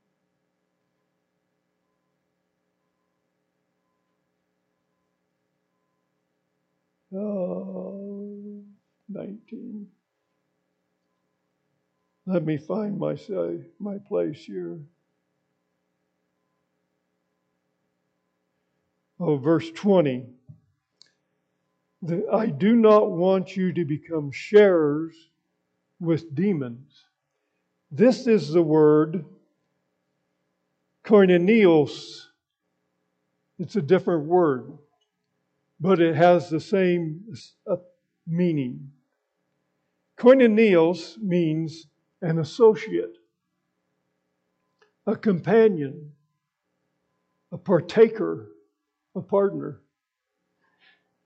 [7.14, 7.81] oh,
[9.12, 9.86] 19
[12.26, 13.16] let me find my,
[13.78, 14.78] my place here
[19.20, 20.26] oh verse 20
[22.32, 25.14] I do not want you to become sharers
[26.00, 27.04] with demons.
[27.92, 29.24] This is the word
[31.04, 32.24] koinonios.
[33.58, 34.76] It's a different word,
[35.78, 37.22] but it has the same
[37.70, 37.76] uh,
[38.26, 38.90] meaning.
[40.22, 41.88] Koinonios means
[42.20, 43.16] an associate,
[45.04, 46.12] a companion,
[47.50, 48.52] a partaker,
[49.16, 49.80] a partner.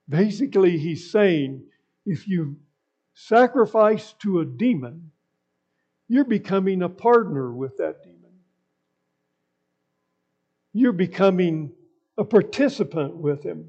[0.09, 1.63] Basically, he's saying
[2.07, 2.57] if you
[3.13, 5.11] sacrifice to a demon,
[6.09, 8.33] you're becoming a partner with that demon.
[10.73, 11.71] You're becoming
[12.17, 13.69] a participant with him.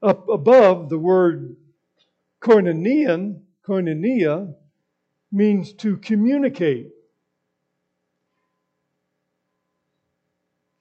[0.00, 1.56] Up above, the word
[2.40, 4.54] koinonian, koinonia,
[5.32, 6.88] means to communicate,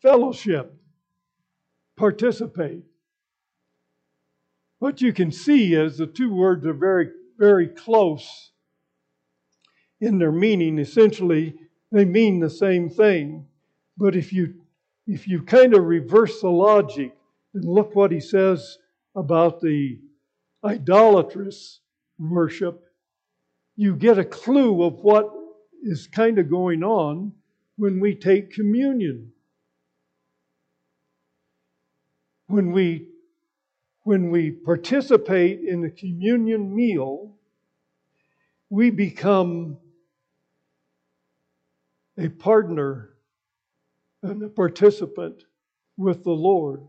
[0.02, 0.74] fellowship,
[1.98, 2.84] participate.
[4.80, 8.52] What you can see is the two words are very, very close
[10.02, 10.78] in their meaning.
[10.78, 11.56] Essentially,
[11.92, 13.48] they mean the same thing.
[13.98, 14.56] But if you
[15.08, 17.16] if you kind of reverse the logic
[17.54, 18.78] and look what he says
[19.16, 20.00] about the
[20.66, 21.80] idolatrous
[22.18, 22.84] worship,
[23.76, 25.32] you get a clue of what
[25.84, 27.32] is kind of going on
[27.78, 29.32] when we take communion.
[32.48, 33.10] When we
[34.04, 37.34] when we participate in the communion meal,
[38.70, 39.78] we become
[42.18, 43.10] a partner
[44.22, 45.44] and a participant
[45.98, 46.82] with the Lord.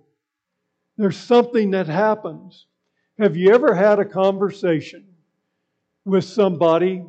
[0.99, 2.67] There's something that happens.
[3.19, 5.07] Have you ever had a conversation
[6.05, 7.03] with somebody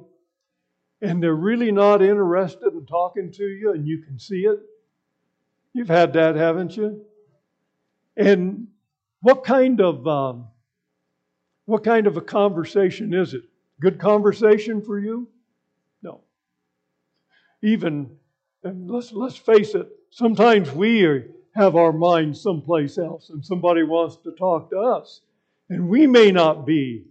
[1.02, 4.60] and they're really not interested in talking to you and you can see it?
[5.74, 7.06] You've had that, haven't you?
[8.16, 8.68] And
[9.22, 10.48] what kind of um,
[11.66, 13.44] what kind of a conversation is it?
[13.82, 15.28] Good conversation for you?
[16.02, 16.22] No.
[17.62, 18.10] Even,
[18.64, 24.32] let's, let's face it, sometimes we have our minds someplace else and somebody wants to
[24.32, 25.22] talk to us.
[25.70, 27.06] And we may not be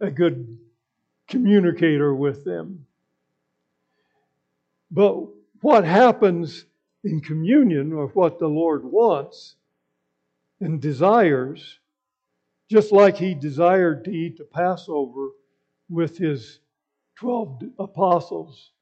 [0.00, 0.58] a good
[1.28, 2.86] communicator with them.
[4.90, 5.24] But
[5.60, 6.64] what happens
[7.04, 9.56] in communion, or what the Lord wants
[10.60, 11.78] and desires,
[12.70, 15.30] just like he desired to eat the Passover
[15.88, 16.60] with his
[17.16, 18.72] 12 apostles,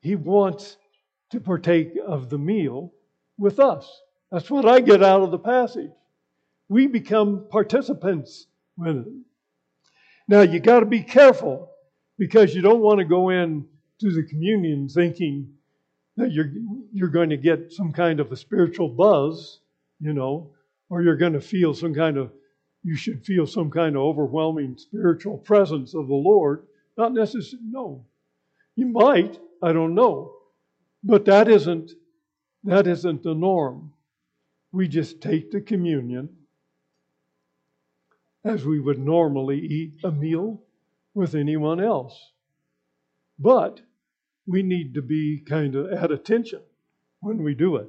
[0.00, 0.78] he wants
[1.30, 2.92] to partake of the meal
[3.38, 4.02] with us.
[4.30, 5.90] That's what I get out of the passage.
[6.72, 8.46] We become participants
[8.78, 9.12] with it.
[10.26, 11.70] Now, you got to be careful
[12.16, 13.66] because you don't want to go in
[14.00, 15.52] to the communion thinking
[16.16, 16.50] that you're,
[16.90, 19.60] you're going to get some kind of a spiritual buzz,
[20.00, 20.54] you know,
[20.88, 22.32] or you're going to feel some kind of,
[22.82, 26.66] you should feel some kind of overwhelming spiritual presence of the Lord.
[26.96, 28.06] Not necessarily, no.
[28.76, 30.36] You might, I don't know.
[31.04, 31.92] But that isn't,
[32.64, 33.92] that isn't the norm.
[34.72, 36.30] We just take the communion
[38.44, 40.60] as we would normally eat a meal
[41.14, 42.32] with anyone else.
[43.38, 43.80] But
[44.46, 46.60] we need to be kind of at attention
[47.20, 47.88] when we do it.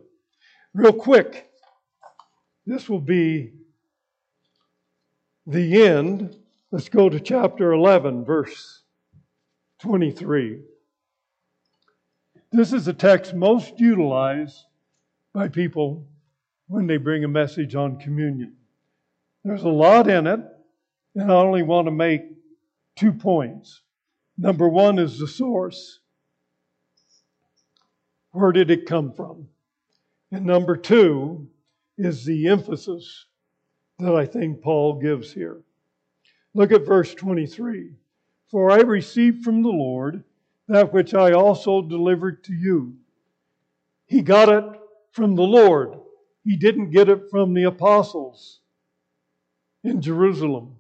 [0.74, 1.49] Real quick,
[2.66, 3.54] this will be
[5.47, 6.36] the end.
[6.72, 8.82] Let's go to chapter 11, verse
[9.80, 10.62] 23.
[12.51, 14.66] This is a text most utilized
[15.34, 16.08] by people
[16.68, 18.56] when they bring a message on communion.
[19.44, 20.39] There's a lot in it,
[21.16, 22.22] and I only want to make
[22.96, 23.82] two points.
[24.38, 26.00] Number one is the source.
[28.32, 29.48] Where did it come from?
[30.32, 31.50] And number two
[31.98, 33.26] is the emphasis
[34.00, 35.62] that I think Paul gives here.
[36.54, 37.91] Look at verse 23.
[38.50, 40.24] For I received from the Lord
[40.68, 42.96] that which I also delivered to you.
[44.06, 44.64] He got it
[45.12, 46.00] from the Lord.
[46.46, 48.62] He didn't get it from the apostles
[49.84, 50.75] in Jerusalem.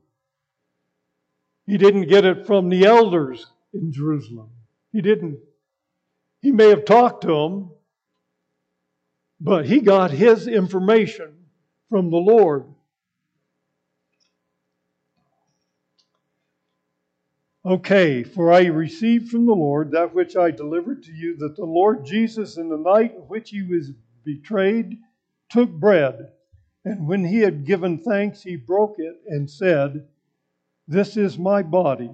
[1.65, 4.49] He didn't get it from the elders in Jerusalem.
[4.91, 5.39] He didn't
[6.43, 7.71] he may have talked to them,
[9.39, 11.45] but he got his information
[11.89, 12.65] from the Lord.
[17.65, 21.63] Okay, for I received from the Lord that which I delivered to you, that the
[21.63, 23.91] Lord Jesus, in the night in which he was
[24.25, 24.97] betrayed,
[25.49, 26.33] took bread,
[26.85, 30.07] and when he had given thanks, he broke it and said,
[30.87, 32.11] This is my body,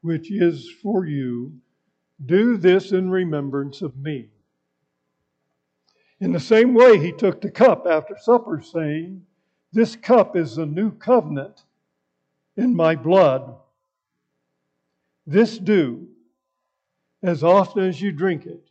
[0.00, 1.52] which is for you.
[2.24, 4.28] Do this in remembrance of me.
[6.20, 9.24] In the same way, he took the cup after supper, saying,
[9.72, 11.62] This cup is the new covenant
[12.56, 13.54] in my blood.
[15.26, 16.08] This do
[17.22, 18.70] as often as you drink it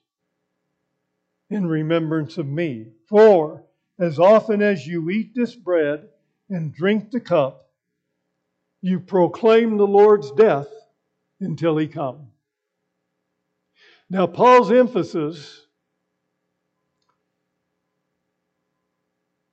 [1.49, 2.87] in remembrance of me.
[3.07, 3.63] For
[3.99, 6.07] as often as you eat this bread
[6.49, 7.69] and drink the cup,
[8.81, 10.67] you proclaim the Lord's death
[11.39, 12.27] until he come.
[14.09, 15.65] Now, Paul's emphasis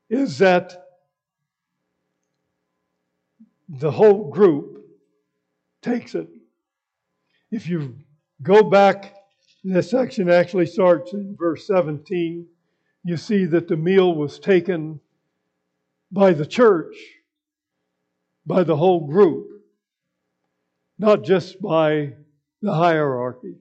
[0.09, 0.84] is that
[3.68, 4.84] the whole group
[5.82, 6.28] takes it.
[7.51, 7.97] If you
[8.42, 9.14] go back,
[9.64, 12.47] this section actually starts in verse 17.
[13.05, 14.98] You see that the meal was taken
[16.11, 16.96] by the church,
[18.46, 19.62] by the whole group,
[20.98, 22.14] not just by
[22.62, 23.57] the hierarchy.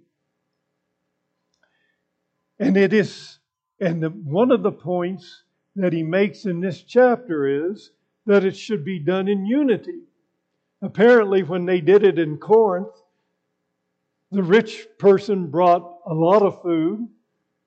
[2.58, 3.40] And it is,
[3.82, 5.44] and the, one of the points
[5.76, 7.92] that he makes in this chapter is
[8.26, 10.04] that it should be done in unity.
[10.82, 12.96] Apparently, when they did it in Corinth,
[14.32, 17.10] the rich person brought a lot of food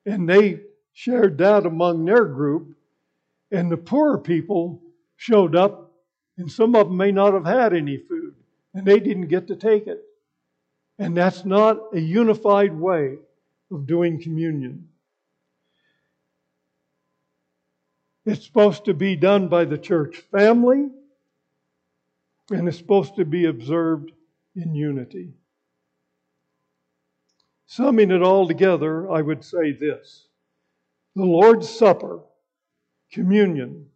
[0.05, 0.61] and they
[0.97, 2.75] shared that among their group,
[3.51, 4.81] and the poorer people
[5.15, 5.91] showed up,
[6.39, 8.33] and some of them may not have had any food,
[8.73, 10.03] and they didn't get to take it.
[10.97, 13.17] And that's not a unified way
[13.69, 14.89] of doing communion.
[18.25, 20.89] It's supposed to be done by the church family,
[22.49, 24.11] and it's supposed to be observed
[24.55, 25.35] in unity.
[27.67, 30.26] Summing it all together, I would say this
[31.17, 32.19] The Lord's Supper,
[33.11, 33.87] communion,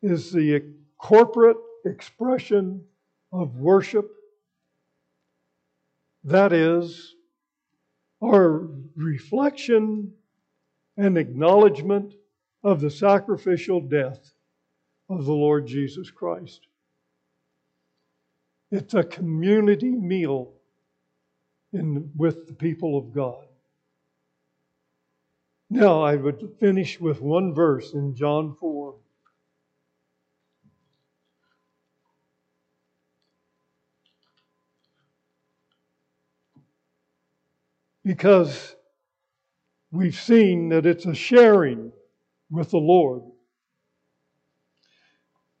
[0.00, 0.62] is the
[0.96, 2.84] corporate expression
[3.32, 4.08] of worship.
[6.22, 7.16] That is,
[8.22, 10.12] our reflection
[10.96, 12.14] and acknowledgement
[12.62, 14.30] of the sacrificial death
[15.08, 16.68] of the Lord Jesus Christ.
[18.70, 20.52] It's a community meal
[21.72, 23.46] in, with the people of God.
[25.68, 28.94] Now, I would finish with one verse in John 4.
[38.04, 38.76] Because
[39.90, 41.90] we've seen that it's a sharing
[42.48, 43.22] with the Lord.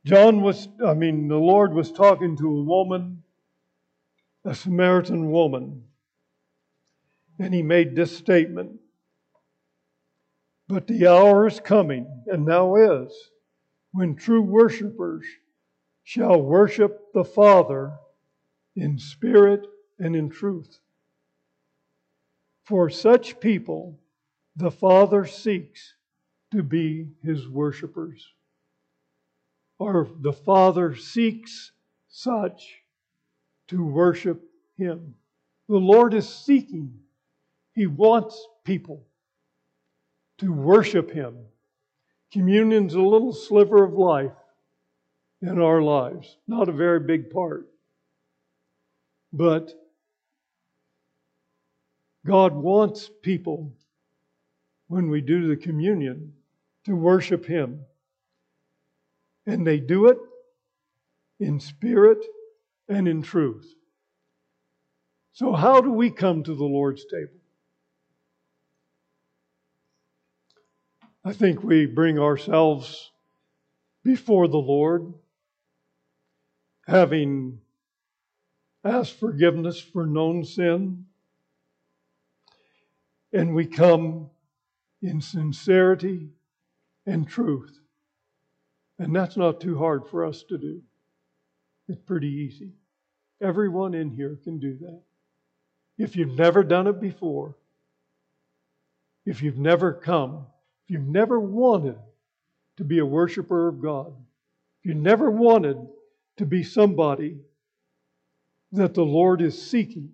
[0.04, 3.24] John was, I mean, the Lord was talking to a woman,
[4.44, 5.82] a Samaritan woman,
[7.40, 8.78] and he made this statement.
[10.68, 13.12] But the hour is coming, and now is,
[13.92, 15.24] when true worshipers
[16.02, 17.98] shall worship the Father
[18.74, 19.66] in spirit
[19.98, 20.78] and in truth.
[22.64, 24.00] For such people,
[24.56, 25.94] the Father seeks
[26.50, 28.26] to be his worshipers.
[29.78, 31.70] Or the Father seeks
[32.08, 32.82] such
[33.68, 34.42] to worship
[34.76, 35.14] him.
[35.68, 36.98] The Lord is seeking,
[37.72, 39.06] he wants people
[40.38, 41.36] to worship him.
[42.32, 44.32] Communion's a little sliver of life
[45.42, 47.66] in our lives, not a very big part.
[49.32, 49.72] But
[52.26, 53.72] God wants people,
[54.88, 56.32] when we do the communion,
[56.84, 57.80] to worship Him.
[59.46, 60.18] And they do it
[61.38, 62.18] in spirit
[62.88, 63.72] and in truth.
[65.32, 67.38] So, how do we come to the Lord's table?
[71.26, 73.10] I think we bring ourselves
[74.04, 75.12] before the Lord,
[76.86, 77.58] having
[78.84, 81.06] asked forgiveness for known sin,
[83.32, 84.30] and we come
[85.02, 86.28] in sincerity
[87.06, 87.76] and truth.
[89.00, 90.80] And that's not too hard for us to do.
[91.88, 92.70] It's pretty easy.
[93.42, 95.02] Everyone in here can do that.
[95.98, 97.56] If you've never done it before,
[99.24, 100.46] if you've never come,
[100.86, 101.96] if you've never wanted
[102.76, 104.14] to be a worshiper of God,
[104.78, 105.76] if you never wanted
[106.36, 107.38] to be somebody
[108.70, 110.12] that the Lord is seeking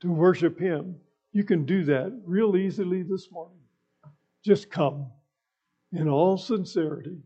[0.00, 0.96] to worship Him,
[1.30, 3.60] you can do that real easily this morning.
[4.44, 5.06] Just come
[5.92, 7.18] in all sincerity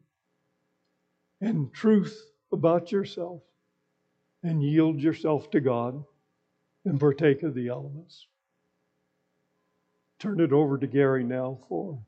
[1.41, 3.41] and truth about yourself
[4.43, 6.05] and yield yourself to God
[6.85, 8.27] and partake of the elements.
[10.19, 11.99] Turn it over to Gary now for